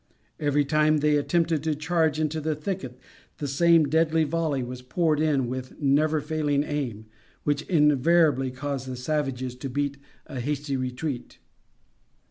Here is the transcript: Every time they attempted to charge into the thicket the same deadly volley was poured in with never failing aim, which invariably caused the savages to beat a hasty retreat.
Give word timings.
Every 0.39 0.65
time 0.65 0.97
they 0.97 1.15
attempted 1.15 1.61
to 1.61 1.75
charge 1.75 2.19
into 2.19 2.41
the 2.41 2.55
thicket 2.55 2.97
the 3.37 3.47
same 3.47 3.87
deadly 3.87 4.23
volley 4.23 4.63
was 4.63 4.81
poured 4.81 5.19
in 5.19 5.45
with 5.47 5.79
never 5.79 6.19
failing 6.21 6.63
aim, 6.63 7.05
which 7.43 7.61
invariably 7.69 8.49
caused 8.49 8.87
the 8.87 8.95
savages 8.95 9.53
to 9.57 9.69
beat 9.69 9.97
a 10.25 10.39
hasty 10.39 10.75
retreat. 10.75 11.37